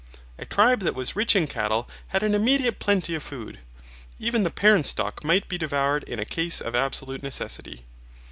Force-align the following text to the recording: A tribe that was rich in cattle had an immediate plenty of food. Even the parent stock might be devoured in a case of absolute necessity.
A 0.39 0.47
tribe 0.47 0.79
that 0.79 0.95
was 0.95 1.15
rich 1.15 1.35
in 1.35 1.45
cattle 1.45 1.87
had 2.07 2.23
an 2.23 2.33
immediate 2.33 2.79
plenty 2.79 3.13
of 3.13 3.21
food. 3.21 3.59
Even 4.17 4.41
the 4.41 4.49
parent 4.49 4.87
stock 4.87 5.23
might 5.23 5.47
be 5.47 5.59
devoured 5.59 6.03
in 6.05 6.17
a 6.17 6.25
case 6.25 6.59
of 6.59 6.73
absolute 6.73 7.21
necessity. 7.21 7.85